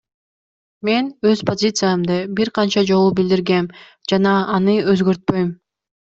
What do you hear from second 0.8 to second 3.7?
Мен өз позициямды бир канча жолу билдиргем